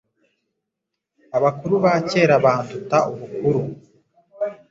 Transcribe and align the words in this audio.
abakuru 1.37 1.75
ba 1.83 1.93
kera 2.09 2.35
banduta 2.43 2.97
ubukuru, 3.11 3.61